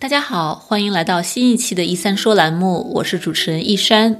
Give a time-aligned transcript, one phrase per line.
[0.00, 4.18] 大家好，欢迎来到新一期的“一三说”栏目，我是主持人一山。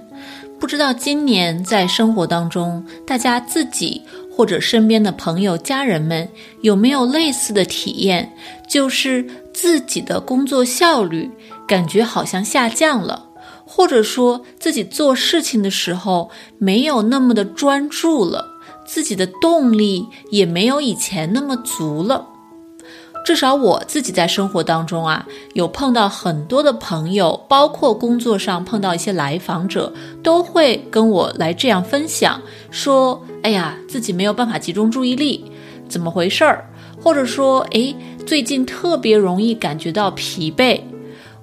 [0.61, 6.29] 不知道今年在生活当中，大家自己或者身边的朋友、家人们
[6.61, 8.31] 有没有类似的体验？
[8.69, 11.31] 就是自己的工作效率
[11.67, 13.31] 感觉好像下降了，
[13.65, 18.47] 或者说自己做事情的时候没有那么的专注了，
[18.87, 22.27] 自己的动力也没有以前那么足了。
[23.25, 29.93] 至少我自己在生活当中啊，有碰到很多的朋友，包括工作上碰到一些来访者，
[30.23, 35.53] 都会跟我来这样分享，说：“哎呀，自己没有办法集中注意力，
[35.89, 36.69] 怎么回事儿？”
[37.01, 37.95] 或者说：“哎，
[38.27, 40.81] 最近特别容易感觉到疲惫，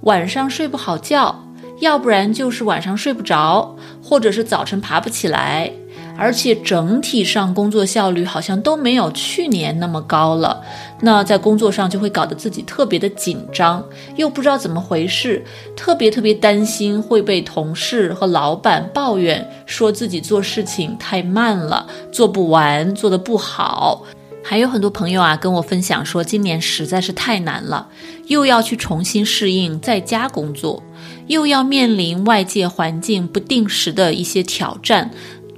[0.02, 1.44] 晚上睡不好觉，
[1.80, 5.71] 要不然就是晚上睡不着，或者是早晨爬不起来。”
[6.20, 10.63] 而且整体上工作效率好像都没有去年那么高了，
[11.00, 13.84] 那在工作上就会搞得自己特别的紧张，
[14.16, 15.44] 又不知道怎么回事，
[15.76, 24.04] 特别特别担心会被同事和老板抱怨，说自己做事情太慢了，做不完，做得不好。
[24.44, 27.90] 还有很多朋友啊跟我分享说，今年实在是太难了，
[28.27, 30.82] 又要去重新适应在家工作，
[31.27, 35.12] 又要面临外界环境不定时的一些挑战。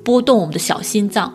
[0.04, 1.32] 波动我们的小心脏，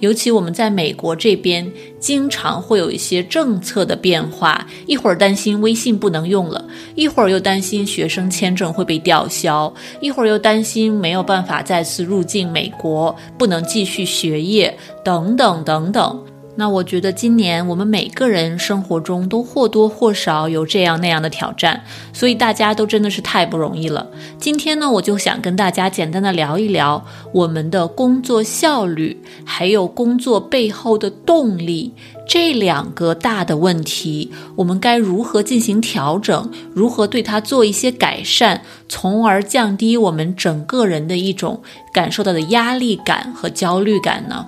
[0.00, 16.24] 尤其我们在美国这边，经常会有一些政策的变化，一会儿担心微信不能用了，一会儿又担心学生签证会被吊销，一会儿又担心没有办法再次入境美国，不能继续学业，等等等等。
[16.58, 24.06] 那我觉得今年我们每个人生活中都或多或少有这样那样的挑战，所以大家都真的是太不容易了。
[24.38, 31.92] 今天呢，我就想跟大家简单的聊一聊我们的工作效率，还有工作背后的动力
[32.26, 41.60] 这两个大的问题，我们该如何进行调整，如何对它做一些改善，从而降低我们整个人的一种
[41.92, 44.46] 感受到的压力感和焦虑感呢？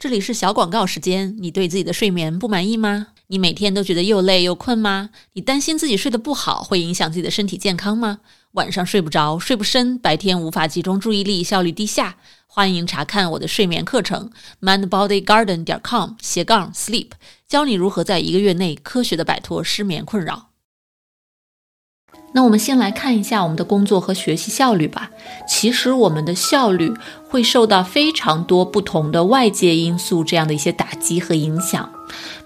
[0.00, 1.36] 这里是小广告时间。
[1.40, 3.08] 你对自己的睡眠不满意吗？
[3.26, 5.10] 你每天都觉得又累又困吗？
[5.34, 8.20] 你担心自己睡得不好会影响自己的身体健康吗？
[8.52, 12.16] 晚上睡不着，睡不深，白天无法集中注意力，效率低下？
[12.46, 14.30] 欢迎查看我的睡眠课程
[14.62, 17.10] ，mindbodygarden 点 com 斜杠 sleep，
[17.46, 20.49] 教你如何在一个月内科学的摆脱失眠困扰。
[22.32, 25.10] 那我们先来看一下我们的工作和学习效率吧。
[25.48, 26.92] 其实我们的效率
[27.28, 31.88] 会受到非常多不同的外界因素这样的一些打击和影响。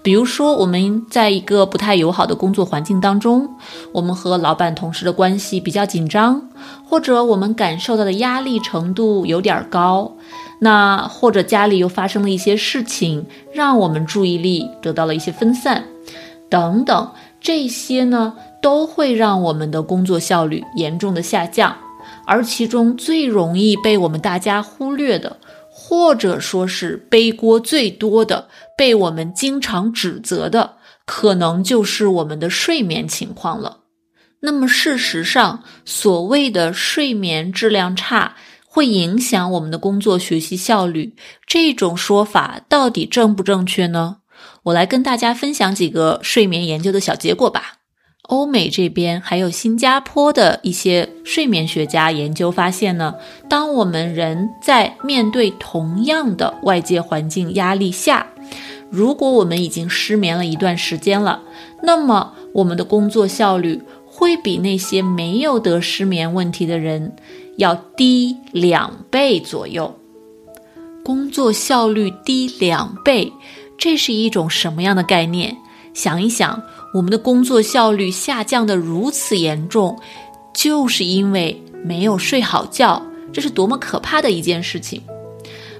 [0.01, 3.49] 比如说，我们在一个不太友好的工作环境当中，
[3.91, 6.49] 我们和老板、同事的关系比较紧张，
[6.83, 10.11] 或者我们感受到的压力程度有点高，
[10.59, 15.83] 那或者家里又发生了一些事情，让我们注意力得到了一些分散，
[16.49, 17.09] 等等，
[17.41, 18.33] 这些呢？
[18.65, 21.77] 都会让我们的工作效率严重的下降，
[22.25, 25.37] 而其中最容易被我们大家忽略的，
[25.69, 33.81] 或者说是背锅最多的，被我们经常指责的，可能就是我们的睡眠情况了。
[34.39, 41.15] 那么事实上，所谓的睡眠质量差会影响我们的工作学习效率，
[41.45, 44.17] 这种说法到底正不正确呢？
[44.63, 47.84] 我来跟大家分享几个睡眠研究的小结果吧。
[48.27, 53.13] 欧美这边还有新加坡的一些睡眠学家研究发现呢，
[53.47, 58.25] 当我们人在面对同样的外界环境压力下，
[58.89, 61.43] 如果我们已经失眠了一段时间了，
[61.83, 67.15] 那么我们的工作效率会比那些没有得失眠问题的人
[67.57, 69.99] 要低两倍左右。
[71.03, 73.31] 工作效率低两倍，
[73.77, 75.57] 这是一种什么样的概念？
[75.93, 76.63] 想一想。
[76.95, 79.99] 我们的工作效率下降的如此严重，
[80.53, 85.01] 就是因为没有睡好觉，这是多么可怕的一件事情！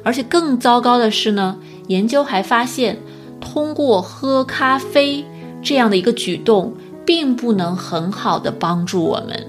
[0.04, 3.00] 而且更糟糕的是呢，研究还发现，
[3.40, 5.24] 通过喝咖啡
[5.64, 6.76] 这样的一个举动，
[7.06, 9.48] 并不能很好的帮助我们。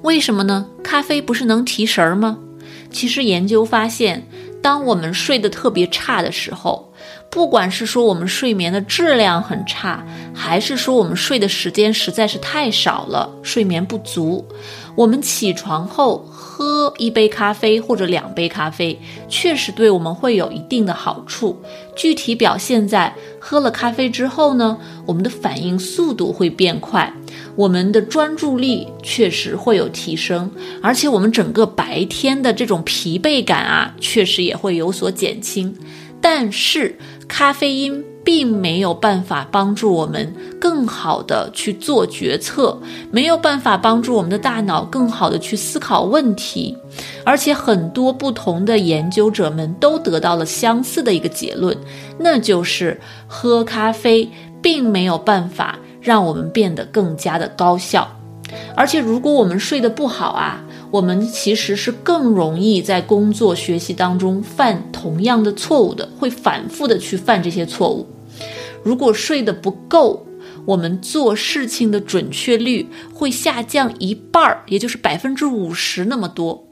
[0.00, 0.66] 为什么呢？
[0.82, 2.38] 咖啡不是能提神儿吗？
[2.90, 4.26] 其实研究发现，
[4.64, 6.90] 当我们睡得特别差的时候，
[7.28, 10.02] 不管是说我们睡眠的质量很差，
[10.34, 14.42] 还是说我们睡的时间实在是太少了，睡眠不足，
[14.96, 21.60] 我们起床后喝一杯咖啡或者两杯咖啡，确实对我们会有一定的好处。
[21.94, 23.14] 具体表现在
[23.46, 27.12] 喝了咖啡之后呢，我们的反应速度会变快，
[27.54, 30.50] 我们的专注力确实会有提升，
[30.80, 35.76] 而且我们整个白天的这种疲惫感啊，确实也会有所减轻。
[36.22, 36.96] 但是
[37.28, 42.76] 咖啡因并没有办法帮助我们更好的去做决策，
[43.10, 46.76] 没有办法帮助我们的大脑更好的去思考问题。
[47.24, 51.76] 而且很多不同的研究者们都得到了相似的一个结论，
[52.18, 54.28] 那就是喝咖啡
[54.62, 58.08] 并没有办法让我们变得更加的高效。
[58.76, 60.62] 而且如果我们睡得不好啊，
[60.94, 68.06] 我们其实是更容易在工作学习当中犯同样的错误的，会反复的去犯这些错误。
[68.84, 70.24] 如果睡得不够，
[70.64, 76.64] 我们做事情的准确率会下降一半儿，也就是百分之五十那么多。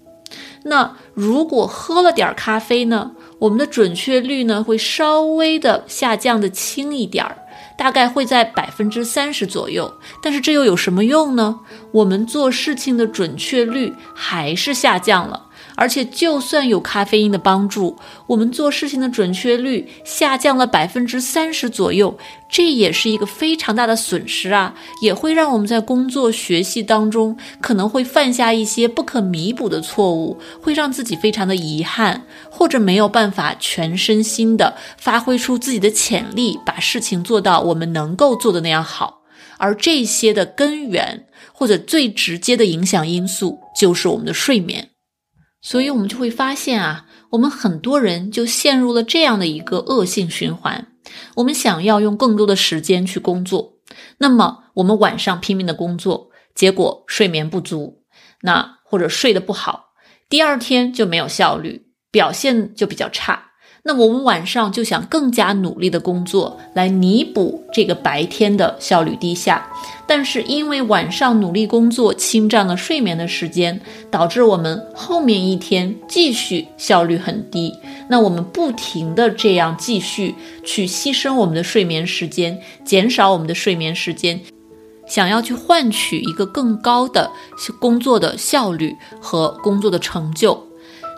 [0.63, 7.39] 那如果喝了点咖啡呢，我们的准确率呢会稍微的下降的轻一点儿。
[7.77, 11.61] 大概会在百分之三十左右，但是这又有什么用呢？
[11.93, 15.47] 我们做事情的准确率还是下降了。
[15.75, 17.97] 而且，就算有咖啡因的帮助，
[18.27, 22.17] 我们做事情的准确率下降了百分之三十左右，
[22.49, 24.75] 这也是一个非常大的损失啊！
[25.01, 39.23] 也会让我们在工作学习当中可能会犯下一些不可弥补的错误，会让自己非常的遗憾，或者没有办法全身心的发挥出自己的潜力，把事情做到我们能够做的那样好。
[39.59, 44.89] 而这些的根源或者最直接的影响因素，就是我们的睡眠。
[45.62, 50.88] 所以，我们就会发现啊，我们很多人就陷入了这样的一个恶性循环。
[51.37, 53.75] 我们想要用更多的时间去工作，
[54.19, 58.03] 那么我们晚上拼命的工作，结果睡眠不足，
[58.41, 59.93] 那或者睡得不好，
[60.29, 63.52] 第二天就没有效率，表现就比较差。
[63.84, 69.67] 那我们晚上就想更加努力的工作，来弥补这个白天的效率低下，
[70.06, 77.75] 但是因为晚上努力工作侵占了睡眠的时间，导致我们后面一天继续效率很低。
[78.08, 80.32] 那我们不停的这样继续
[80.64, 84.40] 去牺牲我们的睡眠时间，减少我们的睡眠时间，
[85.08, 87.29] 想要去换取一个更高的
[87.81, 90.69] 工作的效率和工作的成就，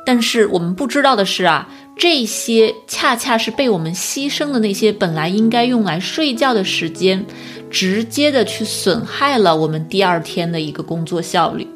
[0.07, 1.69] 但是我们不知道的是啊。
[1.97, 7.25] 这些恰恰是被我们牺牲的那些本来应该用来睡觉的时间，
[7.71, 11.67] 直接的去损害了我们第二天的一个工作效率。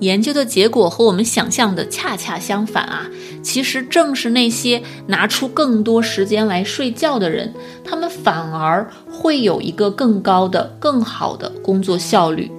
[0.00, 3.08] 研究的结果和我们想象的恰恰相反啊！
[3.40, 7.54] 其实正是那些拿出更多时间来睡觉的人，
[7.84, 12.50] 他们反而会有一个更高的、更好的工作效率。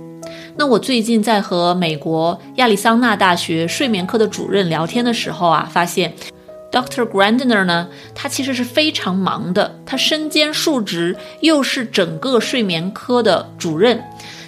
[0.56, 6.14] 那我最近在和美国亚利桑那大学睡眠科的主任聊天的时候啊，发现。
[6.74, 7.08] Dr.
[7.08, 14.04] Grandner 呢，他其实是非常忙的，他身兼数职，又是整个睡眠科的主任，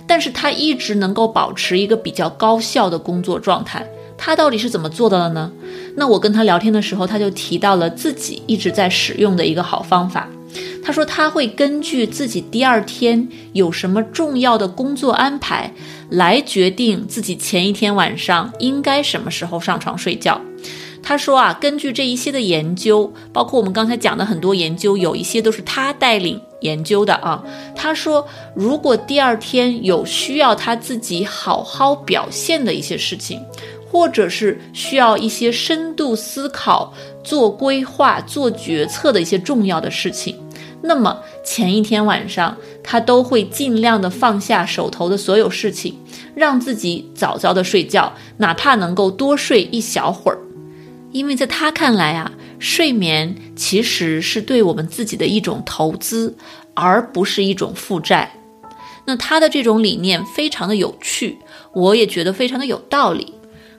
[0.08, 3.88] 但是他一直能够保持一个比较高效的工作状态。
[4.18, 5.52] 他到底是怎么做到的呢？
[5.96, 10.28] 那我跟他聊天的时候，他就提到了自己一直在使用的一个好方法。
[10.84, 15.72] 他说他会根据自己第二天有什么重要的工作安排，
[16.10, 20.40] 来决定自己前一天晚上应该什么时候上床睡觉。
[21.08, 27.44] 他说啊，根据这一些的研究，包括我们刚才讲的很多研究，有一些都是他带领研究的啊。
[27.76, 33.40] 他说，如果第二天有需要他自己好好表现的一些事情，
[33.92, 36.92] 或者是需要一些深度思考、
[37.24, 40.36] 做规划、做决策的一些重要的事情，
[40.82, 45.96] 那么前一天晚上他都会尽量的放下手头的所有事情，
[46.34, 50.40] 让自己早早的睡觉，哪怕能够多睡一小会儿。
[51.16, 52.30] 因为在他看来啊，
[52.60, 56.36] 睡眠其实是对我们自己的一种投资，
[56.74, 58.34] 而不是一种负债。
[59.06, 61.38] 那他的这种理念非常的有趣，
[61.72, 63.34] 我也觉得非常的有道理。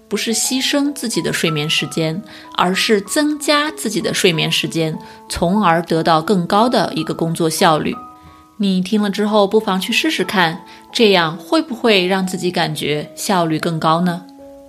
[0.09, 2.23] 不是牺牲自己的睡眠时间，
[2.57, 7.95] 而是增加自己的睡眠时间，从而得到更高的一个工作效率。
[8.57, 14.25] 你听了之后，不妨去试试看，这样会不会让自己感觉效率更高呢？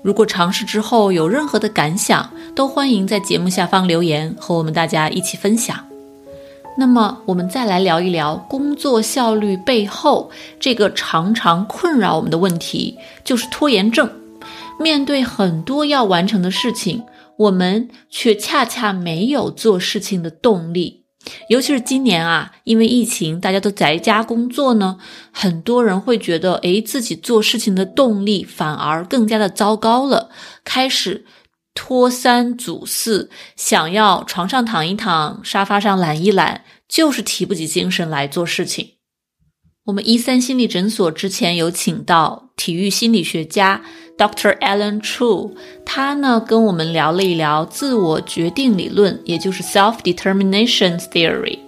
[0.07, 5.77] 如果尝试之后有任何的感想，都欢迎在节目下方留言和我们大家一起分享。
[6.77, 14.09] 那么，我们再来聊一聊工作效率背后这个常常困扰我们的问题，就是拖延症。
[14.79, 17.03] 面对很多要完成的事情，
[17.35, 20.96] 我们却恰恰没有做事情的动力。
[21.49, 24.97] 尤其是今年啊，因为疫情，大家都宅家工作呢，
[25.31, 30.29] 很多人会觉得，诶，自己做事情的动力反而更加的糟糕了，
[30.63, 31.25] 开始
[31.73, 38.96] 拖三阻四，想要床上躺一躺，沙发上懒一懒，就是提不起精神来做事情。
[39.87, 43.81] 我们一三心理诊所之前有请到体育心理学家。
[44.17, 44.59] Dr.
[44.59, 45.51] Alan True，
[45.85, 51.59] 他呢跟我们聊了一聊自我决定理论，也就是 Self-Determination Theory。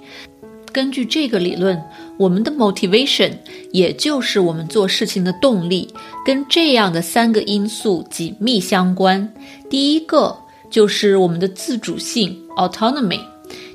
[0.74, 1.82] 根据这个理论，
[2.18, 3.32] 我们的 motivation，
[3.72, 5.88] 也就是我们做事情的动力，
[6.26, 9.34] 跟这样的三个因素紧密相关。
[9.70, 10.36] 第一个
[10.70, 13.22] 就是我们的自主性 autonomy，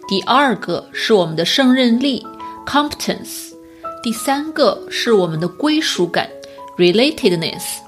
[0.07, 2.23] 第二个是我们的胜任力
[2.67, 3.54] competence，
[4.05, 6.29] 第三个是我们的归属感
[6.77, 7.79] relatedness。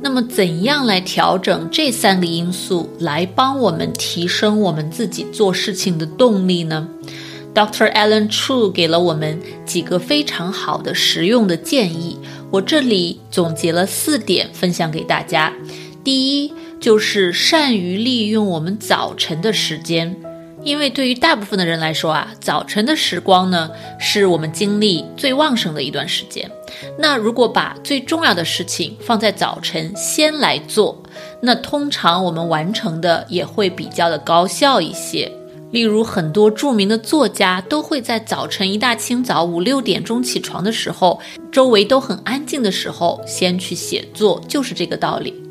[0.00, 6.88] 那么，怎样来调整这三个因素，来帮我们提升我们自己做事情的动力呢
[7.52, 7.92] ？Dr.
[7.92, 12.16] Alan True 给了我们几个非常好的实用的建议，
[12.52, 15.52] 我这里总结了四点分享给大家。
[16.04, 20.16] 第一，就是善于利用我们早晨的时间。
[20.66, 23.70] 因为对于大部分的人来说啊，早晨的时光呢，
[24.00, 26.50] 是我们精力最旺盛的一段时间。
[26.98, 31.00] 那如果把最重要的事情放在早晨先来做，
[31.40, 35.30] 那通常我们完成的也会比较的高效一些。
[35.70, 41.20] 例如，很多著名的作家都会在早晨一大清早五六点钟起床的时候，
[41.52, 45.45] 周围都很安静的时候，先去写作，就是这个道理。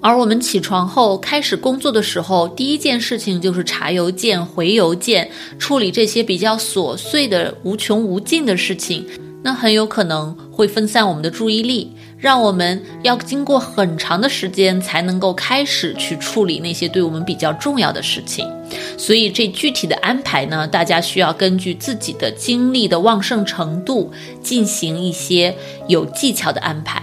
[0.00, 5.28] 而我们起床后开始工作的时候，第一件事情就是查邮件、回邮件，
[5.58, 9.04] 处理这些比较琐碎的、无穷无尽的事情，
[9.42, 18.48] 那很有可能会分散我们的注意力，让我们要经过很长的时间才能够开始去处理那些对我们比较重要的事情。
[18.96, 24.12] 所以，这具体的安排呢，大家需要根据自己的精力的旺盛程度
[24.42, 25.54] 进行一些
[25.88, 27.02] 有技巧的安排。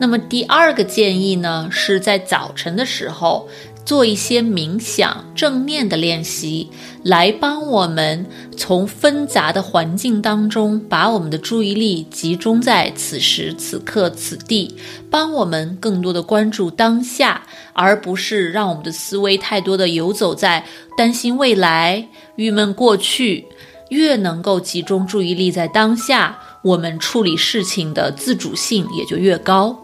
[0.00, 3.46] 那么第二个建议呢，是在早晨的时候
[3.84, 6.70] 做一些冥想、正念的练习，
[7.02, 8.24] 来帮我们
[8.56, 14.74] 从纷杂的环境当中把我们的注意力集中在此时此刻此地，
[15.10, 17.42] 帮我们更多的关注当下，
[17.74, 20.64] 而不是让我们的思维太多的游走在
[20.96, 23.44] 担心未来、郁闷过去。
[23.90, 29.76] 越能够集中注意力在当下，我们处理事情的自主性也就越高。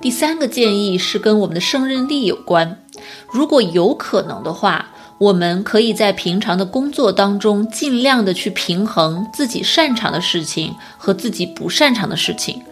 [0.00, 2.82] 第三个建议是跟我们的胜任力有关。
[3.30, 4.86] 如果有可能的话，
[5.18, 12.62] 我们可以在平常的工作当中尽量的去平衡自己擅长的事情和自己不擅长的事情。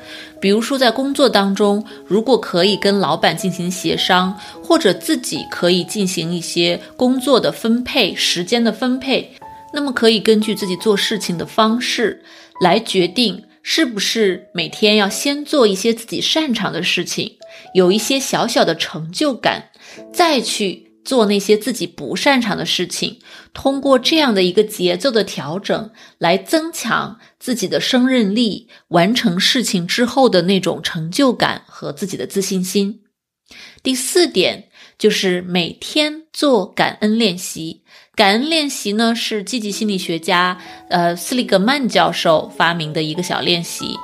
[0.41, 9.31] 比如说，在工作当中，如果可以跟老板进行协商，或者自己可以进行一些工作的分配、时间的分配，
[9.75, 12.23] 那么可以根据自己做事情的方式
[12.63, 13.45] 来决定。
[13.71, 17.37] 是不是每天要先做一些自己擅长的事情，
[17.75, 19.69] 有一些小小的成就感，
[20.11, 23.19] 再去做那些自己不擅长的事情？
[23.53, 33.03] 通过这样的一个节奏的调整，来增强自己的胜任力，完成事情之后的那种成就感和自己的自信心。
[33.83, 37.83] 第四点就是每天做感恩练习。
[38.19, 40.59] 感恩练习呢，是积极心理学家
[40.89, 43.97] 呃斯利格曼教授发明的一个小练习。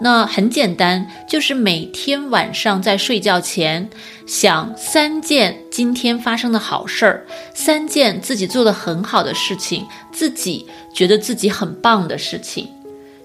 [0.00, 3.88] 那很简单，就是每天晚上在睡觉前
[4.26, 7.24] 想三件今天发生的好事儿，
[7.54, 12.66] 三件自己做的很好的事情，自己觉得自己很棒的事情，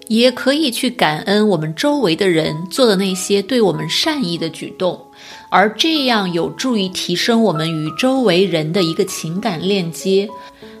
[0.06, 5.02] 也可以去感恩我们周围的人做的那些对我们善意的举动。
[5.48, 10.28] 而这样有助于提升我们与周围人的一个情感链接，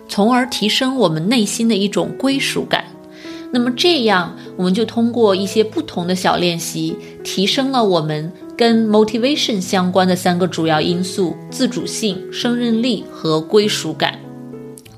[0.08, 2.84] 从而提升我们内心的一种归属感。
[3.52, 14.18] 那么这样，我们就通过一些不同的小练习，提升了我们跟 motivation 相关的三个主要因素：自主性、胜任力和归属感。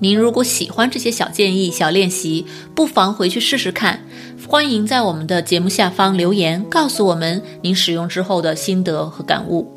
[0.00, 4.00] 您如果喜欢这些小建议、小练习，不妨回去试试看。
[4.48, 9.74] 欢迎在我们的节目下方留言，告诉我们您使用之后的心得和感悟。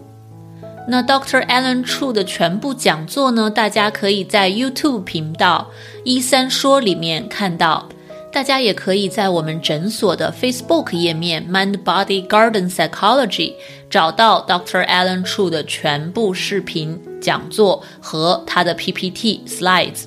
[0.87, 1.45] 那 Dr.
[1.47, 3.49] Alan True 的全部讲座呢？
[3.49, 5.69] 大家可以在 YouTube 频道
[6.03, 7.89] “一三说”里面看到。
[8.31, 13.55] 大家也可以在我们诊所的 Facebook 页面 “Mind Body Garden Psychology”
[13.89, 14.85] 找到 Dr.
[14.87, 20.05] Alan True 的全部视频讲座和他的 PPT slides。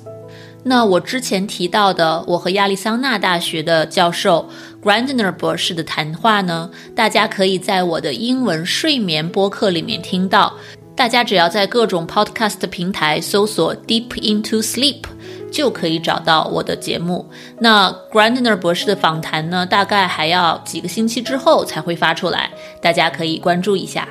[0.67, 4.49] 那我之前提到的，我和亚利桑那大学的教授
[4.83, 10.53] Grandner 博士的谈话呢，大家可以在我的英文睡眠播客里面听到。
[10.95, 15.03] 大家只要在各种 podcast 平台搜索 “Deep into Sleep”，
[15.51, 17.29] 就可以找到我的节目。
[17.59, 22.49] 那 Grandner 博士的访谈呢，大概还要几个星期之后才会发出来，
[22.81, 24.07] 大家可以关注一下。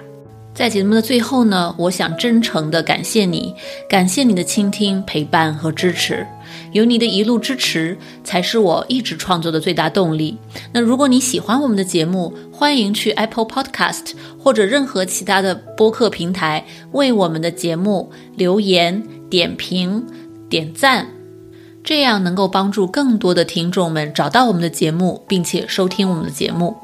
[0.55, 3.53] 在节目的最后呢，我想真诚的感谢你，
[3.89, 6.25] 感谢你的倾听、陪伴和支持。
[6.71, 10.39] 有你的一路支持，才是我一直创作的最大动力。
[10.73, 20.07] 那如果你喜欢我们的节目，欢迎去 Apple Podcast 或者任何其他的播客平台为我们的节目留言、点评、
[20.49, 21.09] 点赞。
[21.83, 26.77] 这样能够帮助更多的听众们找到我们的节目，并且收听我们的节目。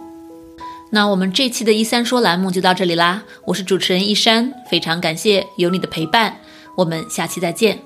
[0.93, 6.37] 那我们这期的“一三说”栏目就到这里啦，我是主持人一山，非常感谢有你的陪伴，
[6.77, 7.81] 我们下期再见。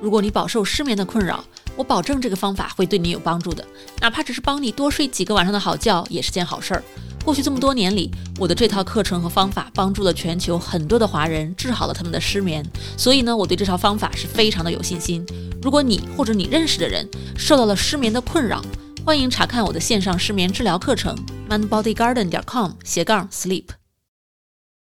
[0.00, 1.44] 如果你饱受失眠的困扰，
[1.76, 3.64] 我保证这个方法会对你有帮助的，
[4.00, 6.82] 哪怕只是帮你多睡几个晚上的好觉，也是件好事儿。
[7.24, 12.66] 过去这么多年里，我的这套课程和方法帮助了全球很多的华人，治好了他们的失眠。
[12.96, 15.24] 所以呢，我对这套方法是非常的有信心。
[15.62, 18.60] 如果你或者你认识的人受到了失眠的困扰，
[19.04, 21.16] 欢迎查看我的线上失眠治疗课程
[21.50, 23.81] mindbodygarden 点 com 斜杠 sleep。